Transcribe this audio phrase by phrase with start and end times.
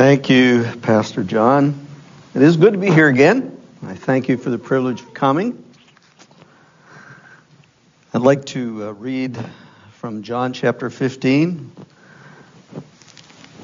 [0.00, 1.86] Thank you, Pastor John.
[2.34, 3.60] It is good to be here again.
[3.82, 5.62] I thank you for the privilege of coming.
[8.14, 9.38] I'd like to uh, read
[9.92, 11.72] from John chapter 15.
[11.76, 12.80] I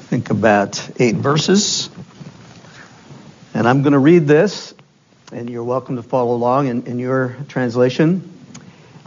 [0.01, 1.89] think about eight verses.
[3.55, 4.75] And I'm going to read this,
[5.31, 8.31] and you're welcome to follow along in, in your translation.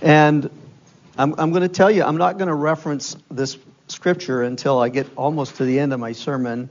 [0.02, 0.50] And
[1.16, 3.56] I'm, I'm going to tell you, I'm not going to reference this
[3.86, 6.68] scripture until I get almost to the end of my sermon.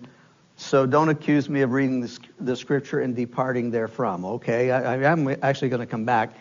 [0.59, 4.69] So don't accuse me of reading the, the scripture and departing therefrom, okay?
[4.71, 6.33] I, am actually going to come back.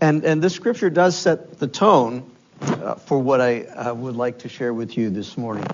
[0.00, 2.28] And, and this scripture does set the tone
[2.60, 5.64] uh, for what I uh, would like to share with you this morning.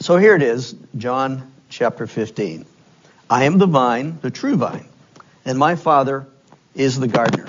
[0.00, 2.66] So here it is, John chapter 15.
[3.30, 4.88] I am the vine, the true vine,
[5.44, 6.26] and my Father
[6.74, 7.46] is the gardener.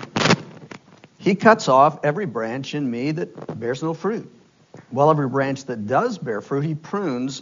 [1.17, 4.31] He cuts off every branch in me that bears no fruit,
[4.91, 7.41] while every branch that does bear fruit, he prunes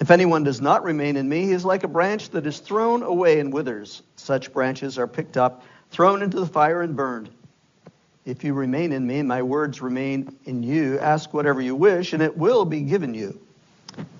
[0.00, 3.02] If anyone does not remain in me, he is like a branch that is thrown
[3.02, 4.02] away and withers.
[4.16, 7.30] Such branches are picked up, thrown into the fire, and burned.
[8.24, 12.22] If you remain in me my words remain in you, ask whatever you wish, and
[12.22, 13.40] it will be given you.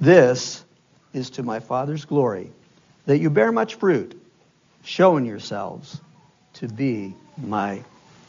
[0.01, 0.65] This
[1.13, 2.51] is to my Father's glory,
[3.07, 4.21] that you bear much fruit,
[4.83, 6.01] showing yourselves
[6.55, 7.85] to be my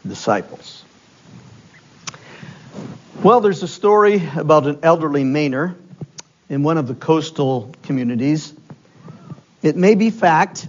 [0.05, 0.83] disciples.
[3.23, 5.75] Well, there's a story about an elderly Mainer
[6.49, 8.53] in one of the coastal communities.
[9.61, 10.67] It may be fact,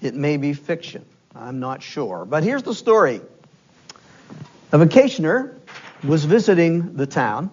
[0.00, 1.04] it may be fiction.
[1.34, 2.24] I'm not sure.
[2.24, 3.20] But here's the story.
[4.70, 5.54] A vacationer
[6.04, 7.50] was visiting the town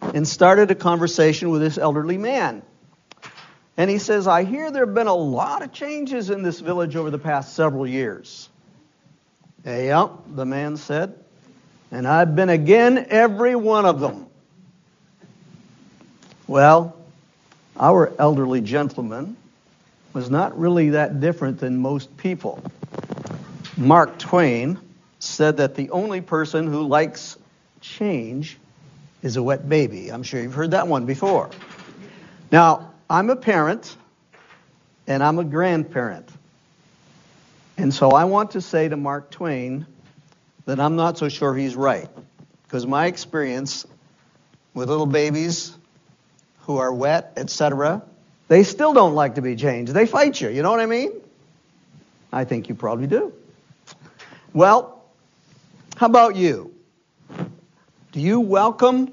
[0.00, 2.62] and started a conversation with this elderly man.
[3.76, 6.96] And he says, I hear there have been a lot of changes in this village
[6.96, 8.48] over the past several years.
[9.64, 11.14] Yeah, the man said.
[11.90, 14.26] And I've been again every one of them.
[16.48, 16.96] Well,
[17.78, 19.36] our elderly gentleman
[20.14, 22.62] was not really that different than most people.
[23.76, 24.78] Mark Twain
[25.18, 27.36] said that the only person who likes
[27.82, 28.56] change
[29.22, 30.10] is a wet baby.
[30.10, 31.50] I'm sure you've heard that one before.
[32.50, 33.94] Now, I'm a parent
[35.06, 36.30] and I'm a grandparent.
[37.76, 39.86] And so I want to say to Mark Twain
[40.64, 42.08] that I'm not so sure he's right.
[42.64, 43.86] Because my experience
[44.72, 45.77] with little babies
[46.68, 48.02] who are wet, etc.,
[48.48, 49.94] they still don't like to be changed.
[49.94, 50.50] They fight you.
[50.50, 51.12] You know what I mean?
[52.30, 53.32] I think you probably do.
[54.52, 55.02] Well,
[55.96, 56.74] how about you?
[58.12, 59.10] Do you welcome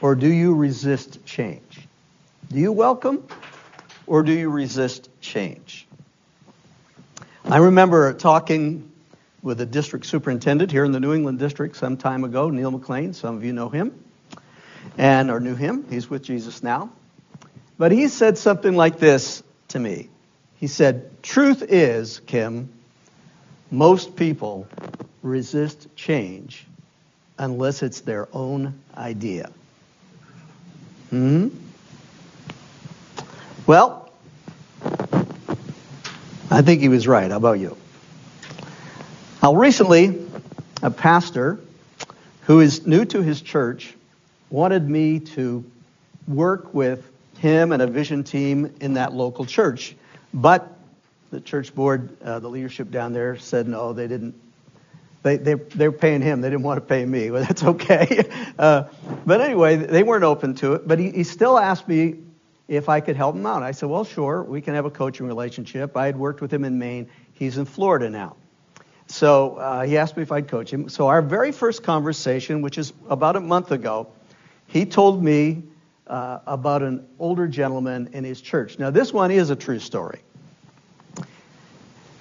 [0.00, 1.80] or do you resist change?
[2.48, 3.26] Do you welcome
[4.06, 5.88] or do you resist change?
[7.44, 8.88] I remember talking
[9.42, 13.14] with a district superintendent here in the New England district some time ago, Neil McLean.
[13.14, 13.92] Some of you know him
[14.98, 15.86] and or knew him.
[15.88, 16.90] He's with Jesus now.
[17.78, 20.08] But he said something like this to me.
[20.56, 22.68] He said, Truth is, Kim,
[23.70, 24.68] most people
[25.22, 26.66] resist change
[27.38, 29.50] unless it's their own idea.
[31.10, 31.48] Hmm?
[33.66, 34.10] Well,
[36.50, 37.30] I think he was right.
[37.30, 37.76] How about you?
[39.42, 40.26] Now, recently,
[40.82, 41.58] a pastor
[42.42, 43.94] who is new to his church
[44.52, 45.64] wanted me to
[46.28, 49.96] work with him and a vision team in that local church.
[50.32, 50.78] But
[51.30, 54.34] the church board, uh, the leadership down there said no, they didn't.
[55.22, 56.40] They, they, they were paying him.
[56.40, 57.30] They didn't want to pay me.
[57.30, 58.28] Well, that's okay.
[58.58, 58.86] Uh,
[59.24, 60.86] but anyway, they weren't open to it.
[60.86, 62.18] But he, he still asked me
[62.68, 63.62] if I could help him out.
[63.62, 64.42] I said, well, sure.
[64.42, 65.96] We can have a coaching relationship.
[65.96, 67.08] I had worked with him in Maine.
[67.32, 68.36] He's in Florida now.
[69.06, 70.90] So uh, he asked me if I'd coach him.
[70.90, 74.08] So our very first conversation, which is about a month ago,
[74.72, 75.64] he told me
[76.06, 78.78] uh, about an older gentleman in his church.
[78.78, 80.20] Now, this one is a true story.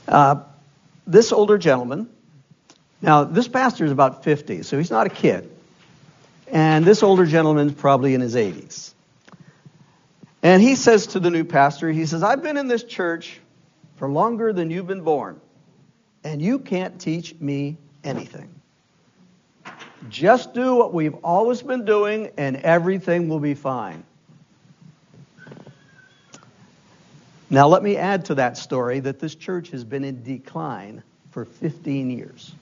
[0.06, 0.44] Uh,
[1.08, 2.10] this older gentleman,
[3.02, 5.50] now, this pastor is about 50, so he's not a kid.
[6.48, 8.92] And this older gentleman is probably in his 80s.
[10.44, 13.40] And he says to the new pastor, he says, I've been in this church
[13.96, 15.40] for longer than you've been born,
[16.26, 18.61] and you can't teach me anything.
[20.10, 24.04] Just do what we've always been doing, and everything will be fine.
[27.50, 31.46] Now, let me add to that story that this church has been in decline for
[31.46, 32.54] 15 years.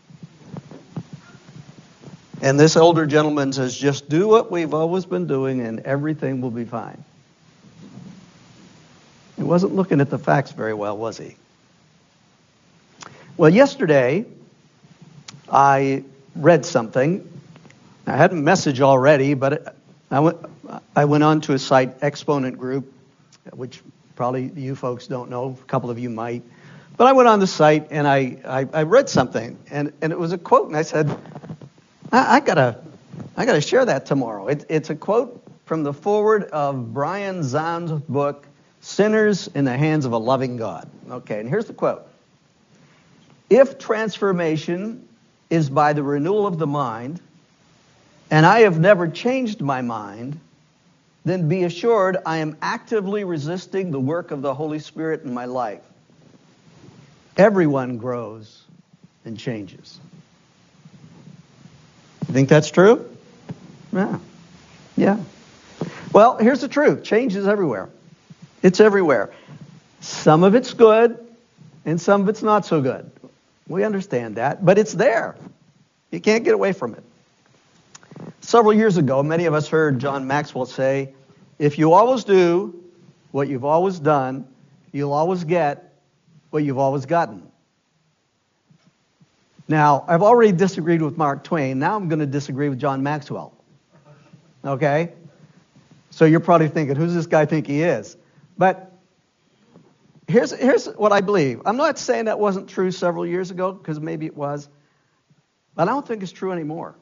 [2.41, 6.51] And this older gentleman says, just do what we've always been doing and everything will
[6.51, 7.03] be fine.
[9.35, 11.35] He wasn't looking at the facts very well, was he?
[13.37, 14.25] Well, yesterday,
[15.51, 16.03] I
[16.39, 17.29] read something.
[18.07, 19.75] I had a message already, but
[20.09, 20.37] I went,
[20.95, 22.91] I went on to a site, Exponent Group,
[23.51, 23.81] which
[24.15, 25.57] probably you folks don't know.
[25.61, 26.43] A couple of you might.
[26.97, 30.19] But I went on the site and I, I, I read something, and, and it
[30.19, 31.09] was a quote, and I said,
[32.11, 32.79] I, I gotta,
[33.35, 34.47] I gotta share that tomorrow.
[34.47, 38.47] It, it's a quote from the forward of Brian Zahnd's book,
[38.81, 40.89] Sinners in the Hands of a Loving God.
[41.09, 42.07] Okay, and here's the quote.
[43.49, 45.07] If transformation
[45.49, 47.19] is by the renewal of the mind,
[48.31, 50.39] and I have never changed my mind,
[51.25, 55.45] then be assured I am actively resisting the work of the Holy Spirit in my
[55.45, 55.81] life.
[57.37, 58.63] Everyone grows
[59.25, 59.99] and changes.
[62.27, 63.09] You think that's true?
[63.91, 64.19] Yeah.
[64.95, 65.17] Yeah.
[66.13, 67.89] Well, here's the truth change is everywhere.
[68.61, 69.31] It's everywhere.
[70.01, 71.17] Some of it's good,
[71.85, 73.09] and some of it's not so good.
[73.69, 75.37] We understand that, but it's there.
[76.11, 77.03] You can't get away from it.
[78.41, 81.13] Several years ago, many of us heard John Maxwell say,
[81.59, 82.83] if you always do
[83.31, 84.47] what you've always done,
[84.91, 85.93] you'll always get
[86.49, 87.43] what you've always gotten.
[89.67, 91.77] Now, I've already disagreed with Mark Twain.
[91.77, 93.53] Now I'm going to disagree with John Maxwell.
[94.65, 95.13] Okay?
[96.09, 98.17] So you're probably thinking, who's this guy think he is?
[98.57, 98.88] But
[100.29, 101.61] here's, here's what I believe.
[101.65, 104.69] I'm not saying that wasn't true several years ago, because maybe it was.
[105.75, 106.95] But I don't think it's true anymore.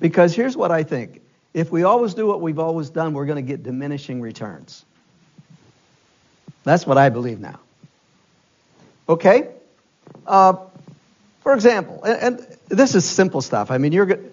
[0.00, 1.20] Because here's what I think.
[1.54, 4.84] If we always do what we've always done, we're going to get diminishing returns.
[6.64, 7.60] That's what I believe now.
[9.08, 9.48] Okay?
[10.26, 10.54] Uh,
[11.42, 13.70] for example, and, and, this is simple stuff.
[13.70, 14.32] I mean, you're good.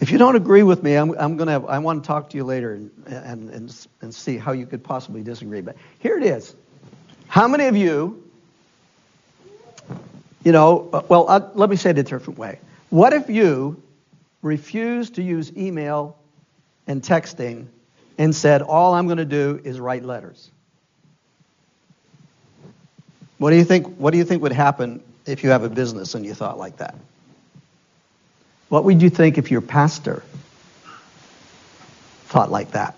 [0.00, 1.50] If you don't agree with me, I'm, I'm to.
[1.50, 4.64] have, I want to talk to you later and, and, and, and see how you
[4.64, 5.60] could possibly disagree.
[5.60, 6.54] But here it is.
[7.26, 8.22] How many of you,
[10.44, 12.60] you know, uh, well, uh, let me say it a different way.
[12.90, 13.82] What if you
[14.40, 16.16] refused to use email
[16.86, 17.66] and texting
[18.18, 20.50] and said, all I'm going to do is write letters?
[23.38, 23.96] What do you think?
[23.96, 26.78] What do you think would happen if you have a business and you thought like
[26.78, 26.94] that?
[28.68, 30.22] What would you think if your pastor
[32.26, 32.94] thought like that?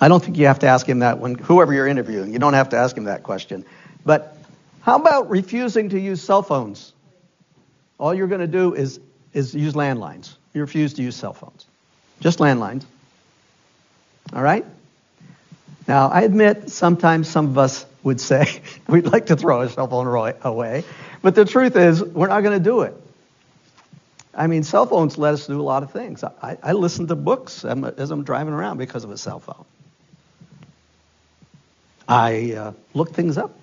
[0.00, 2.32] I don't think you have to ask him that when whoever you're interviewing.
[2.32, 3.64] You don't have to ask him that question.
[4.04, 4.36] But
[4.82, 6.92] how about refusing to use cell phones?
[7.98, 9.00] All you're going to do is
[9.32, 10.34] is use landlines.
[10.54, 11.66] You refuse to use cell phones.
[12.20, 12.84] Just landlines.
[14.32, 14.64] All right?
[15.86, 19.88] Now, I admit sometimes some of us would say we'd like to throw a cell
[19.88, 20.06] phone
[20.42, 20.84] away,
[21.22, 22.94] but the truth is we're not going to do it.
[24.38, 26.22] I mean, cell phones let us do a lot of things.
[26.22, 29.64] I, I listen to books as I'm driving around because of a cell phone.
[32.08, 33.58] I uh, look things up,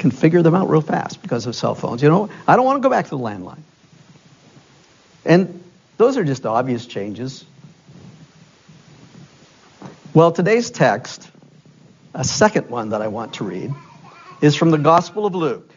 [0.00, 2.02] can figure them out real fast because of cell phones.
[2.02, 3.62] You know, I don't want to go back to the landline.
[5.24, 5.62] And
[5.96, 7.44] those are just obvious changes.
[10.12, 11.30] Well, today's text,
[12.14, 13.72] a second one that I want to read,
[14.40, 15.70] is from the Gospel of Luke.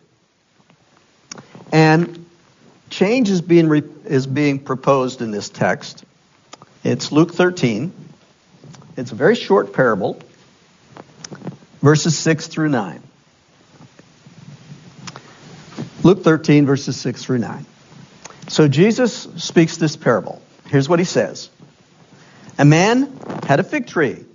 [1.72, 2.26] And
[3.02, 3.72] change is being,
[4.06, 6.06] is being proposed in this text.
[6.84, 7.92] It's Luke 13.
[8.96, 10.20] It's a very short parable,
[11.82, 13.02] verses 6 through 9.
[16.04, 17.66] Luke 13, verses 6 through 9.
[18.50, 20.40] So Jesus speaks this parable.
[20.68, 21.50] Here's what he says
[22.60, 23.18] A man
[23.48, 24.26] had a fig tree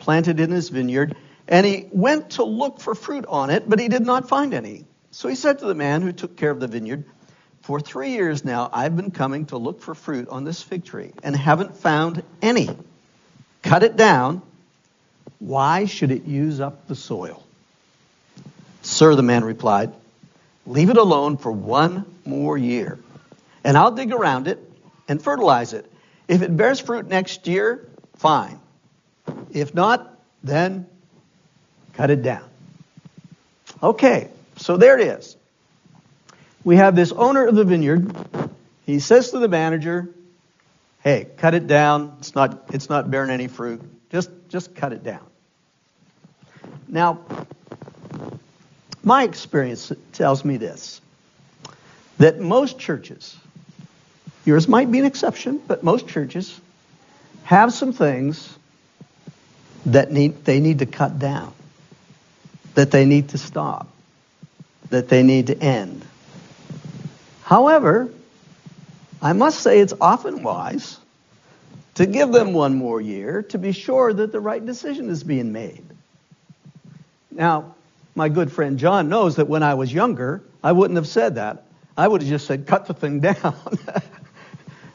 [0.00, 1.14] planted in his vineyard,
[1.46, 4.86] and he went to look for fruit on it, but he did not find any.
[5.12, 7.04] So he said to the man who took care of the vineyard,
[7.62, 11.12] For three years now I've been coming to look for fruit on this fig tree,
[11.22, 12.68] and haven't found any.
[13.62, 14.42] Cut it down.
[15.38, 17.42] Why should it use up the soil?
[18.82, 19.92] Sir, the man replied,
[20.66, 22.98] Leave it alone for one more year
[23.64, 24.58] and I'll dig around it
[25.08, 25.90] and fertilize it.
[26.28, 28.58] If it bears fruit next year, fine.
[29.50, 30.86] If not, then
[31.94, 32.44] cut it down.
[33.82, 35.36] Okay, so there it is.
[36.64, 38.14] We have this owner of the vineyard.
[38.86, 40.08] He says to the manager,
[41.02, 42.16] "Hey, cut it down.
[42.18, 43.82] It's not it's not bearing any fruit.
[44.10, 45.26] Just just cut it down."
[46.88, 47.20] Now,
[49.02, 51.00] my experience tells me this
[52.18, 53.36] that most churches
[54.44, 56.60] Yours might be an exception, but most churches
[57.44, 58.56] have some things
[59.86, 61.52] that need, they need to cut down,
[62.74, 63.88] that they need to stop,
[64.90, 66.04] that they need to end.
[67.52, 68.08] However,
[69.20, 70.96] I must say it's often wise
[71.96, 75.52] to give them one more year to be sure that the right decision is being
[75.52, 75.84] made.
[77.30, 77.74] Now,
[78.14, 81.64] my good friend John knows that when I was younger, I wouldn't have said that.
[81.94, 83.54] I would have just said, cut the thing down.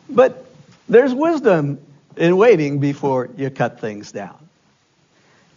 [0.09, 0.43] but
[0.89, 1.77] there's wisdom
[2.15, 4.49] in waiting before you cut things down.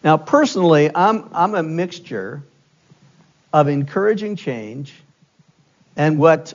[0.04, 2.42] Now, personally, I'm, I'm a mixture
[3.54, 4.92] of encouraging change
[5.96, 6.52] and what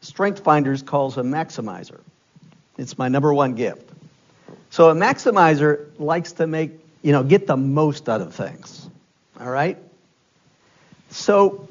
[0.00, 2.00] Strength Finders calls a maximizer.
[2.78, 3.90] It's my number one gift.
[4.70, 8.88] So a maximizer likes to make, you know, get the most out of things.
[9.38, 9.76] All right?
[11.10, 11.68] So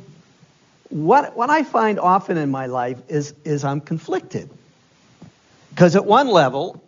[0.90, 4.50] what, what I find often in my life is, is I'm conflicted.
[5.70, 6.84] Because at one level,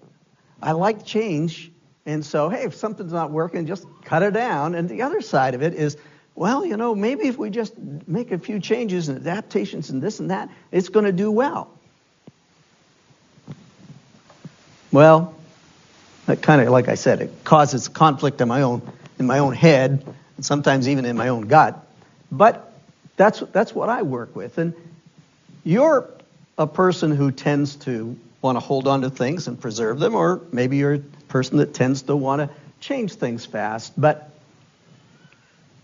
[0.62, 1.72] I like change.
[2.06, 4.76] And so, hey, if something's not working, just cut it down.
[4.76, 5.98] And the other side of it is,
[6.36, 10.20] well, you know, maybe if we just make a few changes and adaptations and this
[10.20, 11.70] and that, it's going to do well.
[14.92, 15.36] Well,
[16.26, 18.82] that kind of, like I said, it causes conflict in my own
[19.20, 20.04] in my own head,
[20.36, 21.86] and sometimes even in my own gut.
[22.32, 22.74] But
[23.18, 24.58] that's that's what I work with.
[24.58, 24.74] And
[25.64, 26.10] you're
[26.58, 30.42] a person who tends to want to hold on to things and preserve them, or
[30.52, 33.94] maybe you're a person that tends to want to change things fast.
[34.00, 34.30] But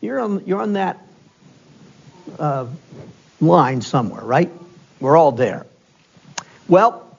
[0.01, 1.05] you're on you're on that
[2.39, 2.67] uh,
[3.41, 4.51] line somewhere, right?
[4.99, 5.65] We're all there.
[6.67, 7.17] Well,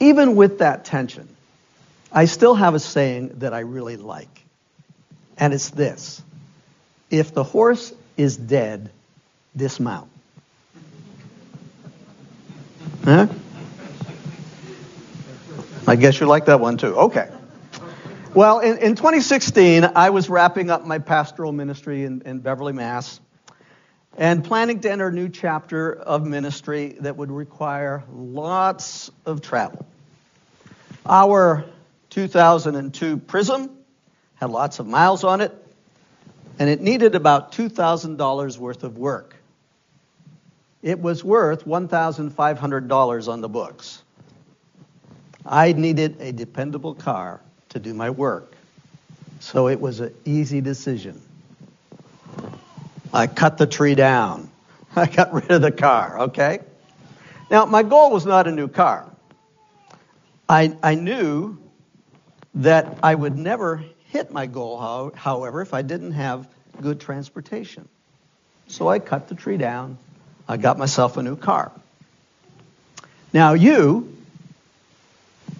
[0.00, 1.28] even with that tension,
[2.12, 4.28] I still have a saying that I really like.
[5.36, 6.22] And it's this
[7.10, 8.90] If the horse is dead,
[9.56, 10.10] dismount.
[13.04, 13.26] Huh?
[15.86, 16.96] I guess you like that one too.
[16.96, 17.28] Okay.
[18.34, 23.20] Well, in, in 2016, I was wrapping up my pastoral ministry in, in Beverly, Mass
[24.16, 29.86] and planning to enter a new chapter of ministry that would require lots of travel.
[31.06, 31.64] Our
[32.10, 33.70] 2002 Prizm
[34.34, 35.52] had lots of miles on it,
[36.58, 39.36] and it needed about $2,000 worth of work.
[40.82, 44.02] It was worth $1,500 on the books.
[45.46, 47.40] I needed a dependable car
[47.74, 48.54] to do my work,
[49.40, 51.20] so it was an easy decision.
[53.12, 54.50] I cut the tree down.
[54.96, 56.60] I got rid of the car, okay?
[57.50, 59.10] Now, my goal was not a new car.
[60.48, 61.58] I, I knew
[62.54, 66.48] that I would never hit my goal, however, if I didn't have
[66.80, 67.88] good transportation.
[68.68, 69.98] So I cut the tree down.
[70.46, 71.72] I got myself a new car.
[73.32, 74.16] Now, you,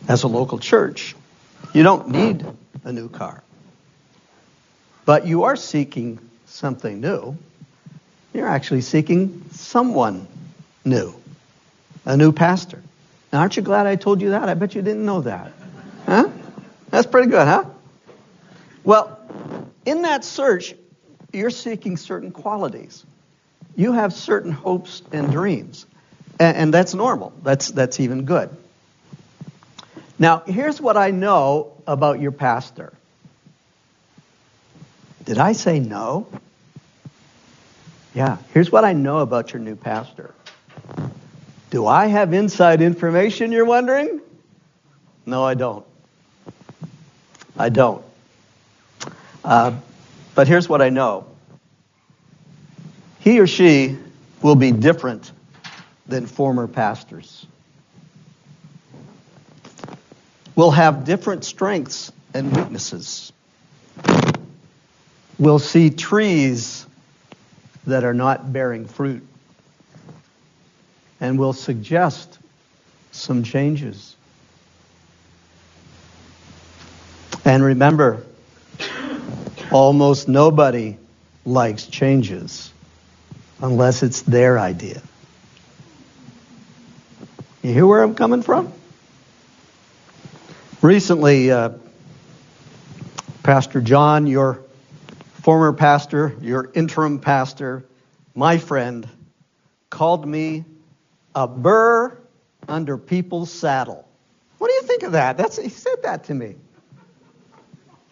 [0.07, 1.17] as a local church,
[1.75, 2.47] you don't need
[2.85, 3.43] a new car.
[5.05, 7.37] But you are seeking something new,
[8.33, 10.27] you're actually seeking someone
[10.85, 11.15] new,
[12.05, 12.83] a new pastor.
[13.33, 14.49] Now, aren't you glad I told you that?
[14.49, 15.53] I bet you didn't know that.
[16.07, 16.29] Huh?
[16.91, 17.65] That's pretty good, huh?
[18.85, 19.19] Well,
[19.85, 20.75] in that search,
[21.33, 23.05] you're seeking certain qualities.
[23.77, 25.87] You have certain hopes and dreams.
[26.39, 27.33] And, and that's normal.
[27.43, 28.57] That's, that's even good.
[30.19, 32.93] Now, here's what I know about your pastor.
[35.25, 36.27] Did I say no?
[38.15, 40.35] Yeah, here's what I know about your new pastor.
[41.71, 44.21] Do I have inside information, you're wondering?
[45.27, 45.85] No, I don't.
[47.57, 48.05] I don't.
[49.45, 49.73] Uh,
[50.35, 51.27] but here's what I know
[53.21, 53.97] he or she
[54.43, 55.33] will be different
[56.07, 57.47] than former pastors.
[60.57, 63.33] Will have different strengths and weaknesses.
[65.39, 66.87] We'll see trees
[67.87, 69.27] that are not bearing fruit.
[71.21, 72.39] And we'll suggest
[73.11, 74.17] some changes.
[77.45, 78.25] And remember,
[79.71, 80.97] almost nobody
[81.45, 82.73] likes changes
[83.61, 85.03] unless it's their idea.
[87.63, 88.73] You hear where I'm coming from?
[90.85, 91.71] Recently, uh,
[93.43, 94.61] Pastor John, your
[95.41, 97.87] former pastor, your interim pastor,
[98.35, 99.09] my friend,
[99.89, 100.67] called me
[101.35, 102.15] a burr
[102.69, 104.07] under people's saddle.
[104.59, 105.39] What do you think of that?
[105.39, 106.49] That's, he said that to me.
[106.49, 106.55] He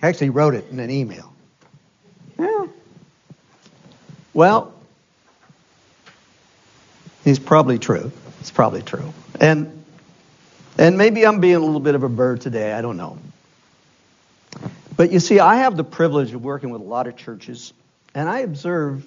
[0.07, 1.31] actually wrote it in an email.
[2.39, 2.69] Yeah.
[4.33, 4.73] Well,
[7.23, 8.11] he's probably true.
[8.41, 9.13] It's probably true.
[9.39, 9.82] And
[10.79, 13.19] and maybe I'm being a little bit of a bird today, I don't know.
[14.97, 17.73] But you see, I have the privilege of working with a lot of churches,
[18.15, 19.07] and I observe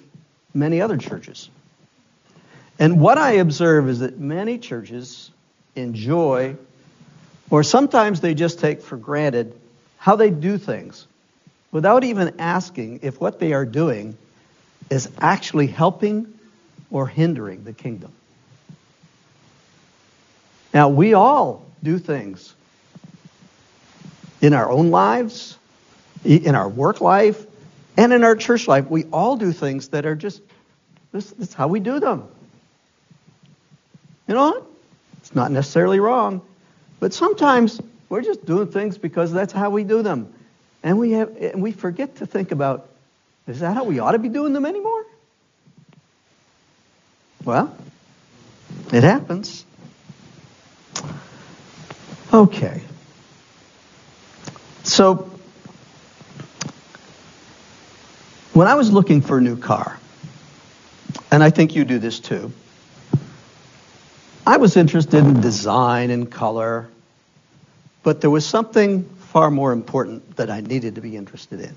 [0.52, 1.48] many other churches.
[2.78, 5.30] And what I observe is that many churches
[5.74, 6.56] enjoy,
[7.50, 9.58] or sometimes they just take for granted,
[9.98, 11.06] how they do things
[11.72, 14.16] without even asking if what they are doing
[14.90, 16.32] is actually helping
[16.90, 18.12] or hindering the kingdom.
[20.76, 22.54] Now, we all do things
[24.42, 25.56] in our own lives,
[26.22, 27.46] in our work life,
[27.96, 28.86] and in our church life.
[28.90, 30.42] We all do things that are just,
[31.12, 32.28] this, this is how we do them.
[34.28, 34.66] You know?
[35.16, 36.42] It's not necessarily wrong,
[37.00, 37.80] but sometimes
[38.10, 40.30] we're just doing things because that's how we do them.
[40.82, 42.86] And we, have, and we forget to think about
[43.48, 45.06] is that how we ought to be doing them anymore?
[47.46, 47.74] Well,
[48.92, 49.64] it happens.
[52.36, 52.82] Okay.
[54.82, 55.30] So,
[58.52, 59.98] when I was looking for a new car,
[61.30, 62.52] and I think you do this too,
[64.46, 66.88] I was interested in design and color,
[68.02, 71.74] but there was something far more important that I needed to be interested in.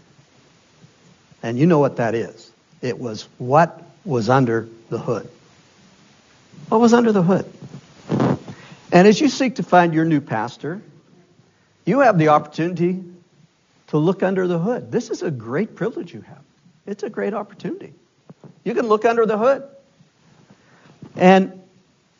[1.41, 2.51] And you know what that is.
[2.81, 5.29] It was what was under the hood.
[6.67, 7.49] What was under the hood?
[8.99, 10.81] And as you seek to find your new pastor,
[11.85, 13.01] you have the opportunity
[13.87, 14.91] to look under the hood.
[14.91, 16.41] This is a great privilege you have.
[16.85, 17.93] It's a great opportunity.
[18.65, 19.63] You can look under the hood.
[21.15, 21.61] And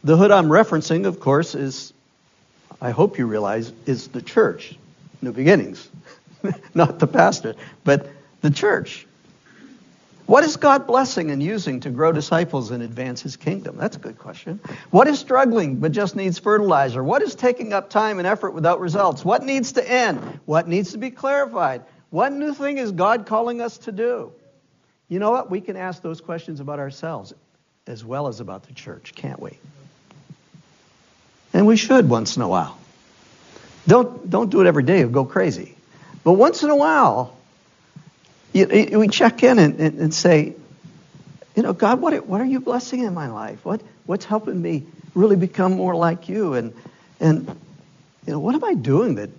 [0.06, 1.92] the hood I'm referencing, of course, is,
[2.80, 4.74] I hope you realize, is the church,
[5.22, 5.86] New Beginnings.
[6.74, 8.08] Not the pastor, but
[8.40, 9.06] the church.
[10.30, 13.78] What is God blessing and using to grow disciples and advance his kingdom?
[13.78, 14.60] That's a good question.
[14.92, 17.04] What is struggling but just needs fertilizer?
[17.04, 19.26] What is taking up time and effort without results?
[19.26, 20.20] What needs to end?
[20.46, 21.82] What needs to be clarified?
[22.12, 24.32] What new thing is God calling us to do?
[25.08, 25.50] You know what?
[25.50, 27.34] We can ask those questions about ourselves
[27.88, 29.58] as well as about the church, can't we?
[31.54, 32.78] And we should once in a while.
[33.88, 35.76] Don't, don't do it every day you'll go crazy.
[36.24, 37.36] But once in a while,
[38.54, 40.56] you, we check in and, and, and, say,
[41.56, 43.64] you know, God, what, what are you blessing in my life?
[43.64, 46.54] What, what's helping me really become more like you?
[46.54, 46.74] And,
[47.20, 47.48] and,
[48.26, 49.30] you know, what am I doing that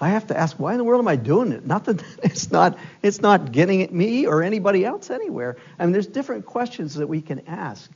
[0.00, 1.66] I have to ask, why in the world am I doing it?
[1.66, 5.56] Not that it's not, it's not getting at me or anybody else anywhere.
[5.78, 7.90] I mean, there's different questions that we can ask.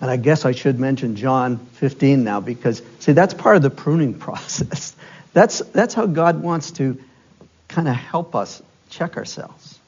[0.00, 3.70] And I guess I should mention John 15 now because, see, that's part of the
[3.70, 4.94] pruning process.
[5.34, 6.98] That's, that's how God wants to
[7.68, 9.78] kind of help us check ourselves.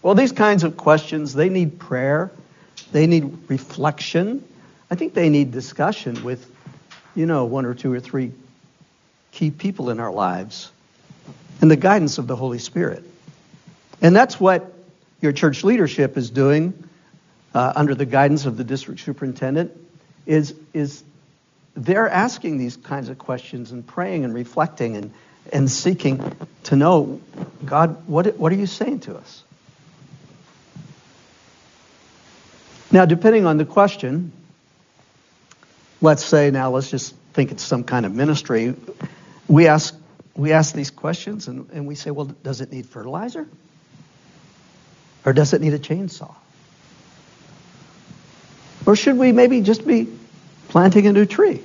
[0.00, 2.30] Well, these kinds of questions, they need prayer,
[2.92, 4.42] they need reflection.
[4.90, 6.50] I think they need discussion with,
[7.14, 8.32] you know, one or two or three
[9.32, 10.70] key people in our lives
[11.60, 13.04] and the guidance of the Holy Spirit.
[14.00, 14.72] And that's what
[15.20, 16.88] your church leadership is doing
[17.52, 19.72] uh, under the guidance of the district superintendent
[20.24, 21.02] is, is
[21.78, 25.12] they're asking these kinds of questions and praying and reflecting and,
[25.52, 27.20] and seeking to know,
[27.64, 29.44] God, what, what are you saying to us?
[32.90, 34.32] Now, depending on the question,
[36.00, 38.74] let's say now let's just think it's some kind of ministry.
[39.46, 39.94] We ask,
[40.34, 43.46] we ask these questions and, and we say, well, does it need fertilizer?
[45.24, 46.34] Or does it need a chainsaw?
[48.84, 50.08] Or should we maybe just be
[50.70, 51.62] planting a new tree?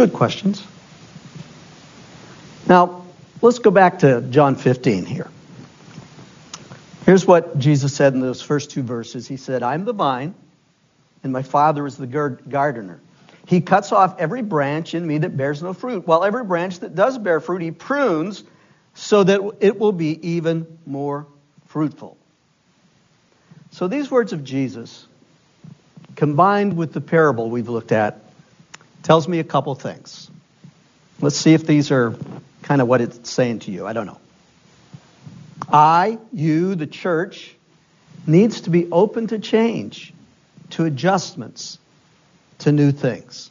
[0.00, 0.66] Good questions.
[2.66, 3.04] Now,
[3.42, 5.28] let's go back to John 15 here.
[7.04, 9.28] Here's what Jesus said in those first two verses.
[9.28, 10.34] He said, I'm the vine,
[11.22, 12.98] and my Father is the gardener.
[13.44, 16.94] He cuts off every branch in me that bears no fruit, while every branch that
[16.94, 18.42] does bear fruit, he prunes
[18.94, 21.26] so that it will be even more
[21.66, 22.16] fruitful.
[23.70, 25.06] So these words of Jesus,
[26.16, 28.18] combined with the parable we've looked at,
[29.02, 30.30] tells me a couple things.
[31.20, 32.14] Let's see if these are
[32.62, 33.86] kind of what it's saying to you.
[33.86, 34.20] I don't know.
[35.70, 37.54] I, you, the church,
[38.26, 40.12] needs to be open to change,
[40.70, 41.78] to adjustments,
[42.58, 43.50] to new things.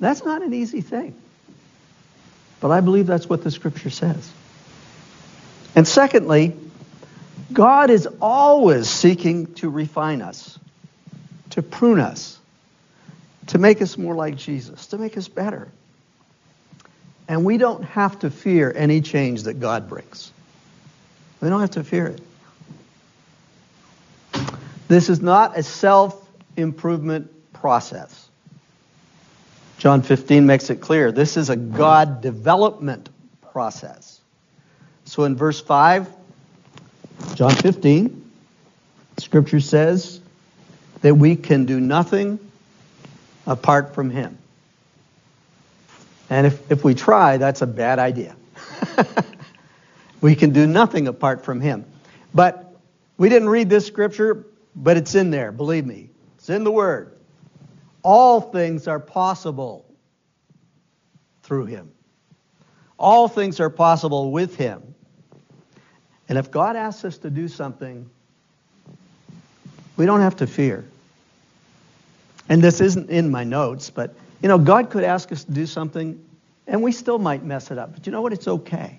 [0.00, 1.14] That's not an easy thing.
[2.60, 4.30] But I believe that's what the scripture says.
[5.74, 6.56] And secondly,
[7.52, 10.58] God is always seeking to refine us,
[11.50, 12.37] to prune us,
[13.48, 15.68] to make us more like Jesus, to make us better.
[17.26, 20.32] And we don't have to fear any change that God brings.
[21.40, 22.20] We don't have to fear it.
[24.88, 28.28] This is not a self improvement process.
[29.78, 33.08] John 15 makes it clear this is a God development
[33.52, 34.20] process.
[35.04, 36.08] So in verse 5,
[37.34, 38.30] John 15,
[39.18, 40.20] Scripture says
[41.02, 42.38] that we can do nothing
[43.48, 44.38] apart from Him.
[46.30, 48.36] And if, if we try, that's a bad idea.
[50.20, 51.84] we can do nothing apart from Him.
[52.32, 52.76] But
[53.16, 56.10] we didn't read this Scripture, but it's in there, believe me.
[56.36, 57.16] It's in the Word.
[58.02, 59.84] All things are possible
[61.48, 61.90] through him.
[62.98, 64.94] All things are possible with him.
[66.28, 68.08] And if God asks us to do something,
[69.96, 70.84] we don't have to fear.
[72.48, 75.66] And this isn't in my notes, but you know, God could ask us to do
[75.66, 76.24] something
[76.66, 77.94] and we still might mess it up.
[77.94, 78.32] But you know what?
[78.32, 78.98] It's okay.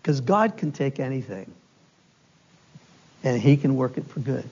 [0.00, 1.52] Because God can take anything
[3.22, 4.48] and he can work it for good.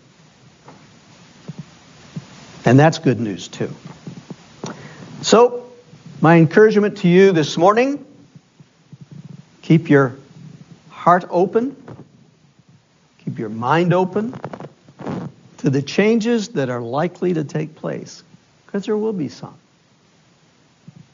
[2.65, 3.75] And that's good news, too.
[5.23, 5.67] So,
[6.21, 8.05] my encouragement to you this morning
[9.63, 10.17] keep your
[10.91, 11.77] heart open,
[13.25, 14.35] keep your mind open
[15.61, 18.23] to the changes that are likely to take place,
[18.66, 19.55] because there will be some.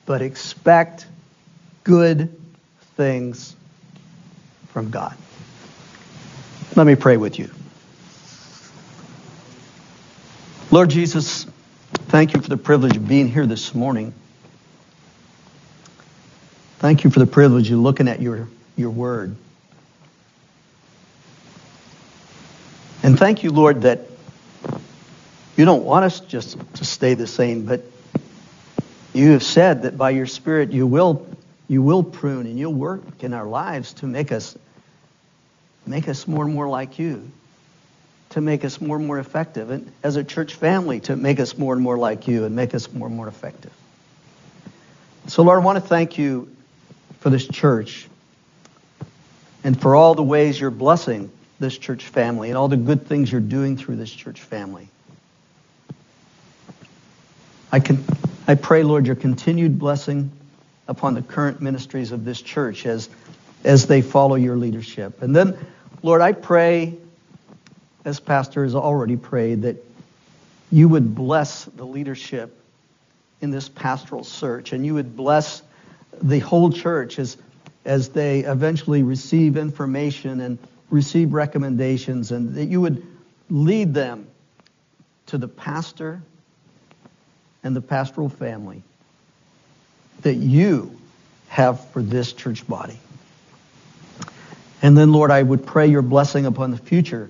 [0.07, 1.07] But expect
[1.83, 2.41] good
[2.97, 3.57] things
[4.69, 5.17] from God.
[6.77, 7.51] Let me pray with you.
[10.71, 11.47] Lord Jesus,
[12.09, 14.15] thank you for the privilege of being here this morning.
[16.79, 19.35] Thank you for the privilege of looking at your, your word.
[23.03, 24.01] And thank you, Lord, that
[25.59, 27.83] you don't want us just to stay the same, but
[29.13, 31.27] you have said that by your Spirit you will,
[31.69, 34.57] you will prune and you'll work in our lives to make us,
[35.87, 37.31] make us more and more like you
[38.31, 41.57] to make us more and more effective, and as a church family to make us
[41.57, 43.73] more and more like you and make us more and more effective.
[45.29, 46.55] So, Lord, I want to thank you
[47.21, 48.09] for this church
[49.65, 53.33] and for all the ways you're blessing this church family and all the good things
[53.33, 54.89] you're doing through this church family.
[57.73, 58.05] I, can,
[58.47, 60.31] I pray, Lord, your continued blessing
[60.89, 63.09] upon the current ministries of this church as,
[63.65, 65.23] as they follow your leadership.
[65.23, 65.57] And then,
[66.03, 66.97] Lord, I pray
[68.07, 69.77] as Pastor has already prayed, that
[70.71, 72.57] you would bless the leadership
[73.41, 75.63] in this pastoral search and you would bless
[76.23, 77.37] the whole church as,
[77.85, 80.57] as they eventually receive information and
[80.89, 83.05] receive recommendations and that you would
[83.51, 84.29] lead them
[85.27, 86.23] to the pastor
[87.67, 88.81] and the pastoral family
[90.23, 90.97] that you
[91.49, 92.97] have for this church body.
[94.83, 97.29] And then, Lord, I would pray your blessing upon the future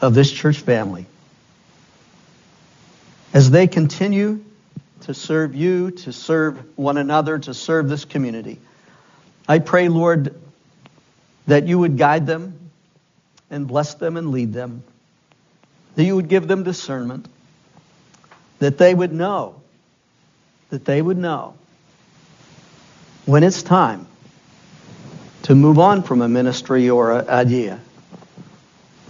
[0.00, 1.06] of this church family
[3.34, 4.44] as they continue
[5.00, 8.60] to serve you, to serve one another, to serve this community.
[9.48, 10.40] I pray, Lord,
[11.48, 12.70] that you would guide them
[13.50, 14.84] and bless them and lead them,
[15.96, 17.26] that you would give them discernment,
[18.60, 19.60] that they would know,
[20.70, 21.54] that they would know
[23.26, 24.06] when it's time
[25.42, 27.80] to move on from a ministry or an idea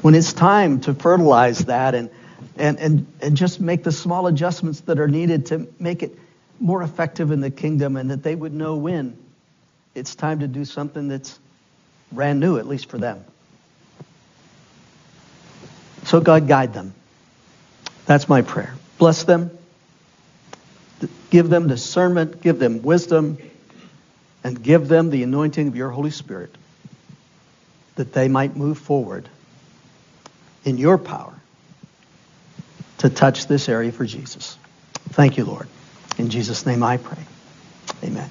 [0.02, 2.10] when it's time to fertilize that and,
[2.56, 6.18] and, and, and just make the small adjustments that are needed to make it
[6.58, 9.16] more effective in the kingdom and that they would know when
[9.94, 11.38] it's time to do something that's
[12.12, 13.24] brand new, at least for them.
[16.04, 16.94] So God guide them.
[18.06, 18.74] That's my prayer.
[19.00, 19.50] Bless them.
[21.30, 22.42] Give them discernment.
[22.42, 23.38] Give them wisdom.
[24.44, 26.54] And give them the anointing of your Holy Spirit
[27.96, 29.28] that they might move forward
[30.64, 31.34] in your power
[32.98, 34.58] to touch this area for Jesus.
[35.10, 35.66] Thank you, Lord.
[36.18, 37.22] In Jesus' name I pray.
[38.04, 38.30] Amen.